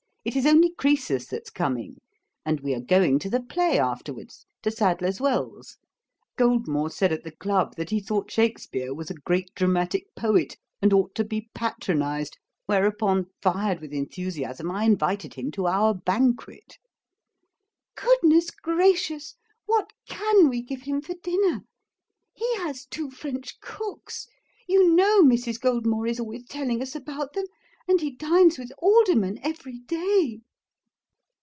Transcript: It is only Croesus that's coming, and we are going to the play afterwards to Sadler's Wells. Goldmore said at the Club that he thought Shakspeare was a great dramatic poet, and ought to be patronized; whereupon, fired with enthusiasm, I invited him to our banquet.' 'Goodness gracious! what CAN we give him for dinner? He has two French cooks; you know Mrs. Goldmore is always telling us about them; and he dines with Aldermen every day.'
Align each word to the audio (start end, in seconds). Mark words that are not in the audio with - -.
It 0.23 0.35
is 0.35 0.45
only 0.45 0.69
Croesus 0.77 1.25
that's 1.25 1.49
coming, 1.49 1.95
and 2.45 2.59
we 2.59 2.75
are 2.75 2.79
going 2.79 3.17
to 3.17 3.27
the 3.29 3.41
play 3.41 3.79
afterwards 3.79 4.45
to 4.61 4.69
Sadler's 4.69 5.19
Wells. 5.19 5.77
Goldmore 6.37 6.91
said 6.91 7.11
at 7.11 7.23
the 7.23 7.31
Club 7.35 7.75
that 7.75 7.89
he 7.89 7.99
thought 7.99 8.29
Shakspeare 8.29 8.93
was 8.93 9.09
a 9.09 9.15
great 9.15 9.49
dramatic 9.55 10.05
poet, 10.15 10.57
and 10.79 10.93
ought 10.93 11.15
to 11.15 11.23
be 11.23 11.49
patronized; 11.55 12.37
whereupon, 12.67 13.31
fired 13.41 13.81
with 13.81 13.93
enthusiasm, 13.93 14.69
I 14.69 14.83
invited 14.83 15.33
him 15.33 15.49
to 15.53 15.65
our 15.65 15.95
banquet.' 15.95 16.77
'Goodness 17.95 18.51
gracious! 18.51 19.33
what 19.65 19.89
CAN 20.07 20.49
we 20.49 20.61
give 20.61 20.83
him 20.83 21.01
for 21.01 21.15
dinner? 21.23 21.61
He 22.35 22.57
has 22.57 22.85
two 22.85 23.09
French 23.09 23.59
cooks; 23.59 24.27
you 24.67 24.87
know 24.93 25.23
Mrs. 25.23 25.59
Goldmore 25.59 26.05
is 26.07 26.19
always 26.19 26.45
telling 26.45 26.79
us 26.83 26.93
about 26.95 27.33
them; 27.33 27.45
and 27.87 27.99
he 27.99 28.11
dines 28.15 28.57
with 28.57 28.71
Aldermen 28.77 29.39
every 29.43 29.79
day.' 29.79 30.39